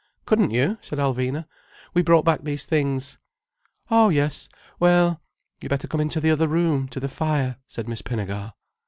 [0.25, 1.45] "Couldn't you?" said Alvina.
[1.93, 3.19] "We brought back these things."
[3.91, 4.49] "Oh yes.
[4.79, 8.53] Well—you'd better come into the other room, to the fire," said Miss Pinnegar.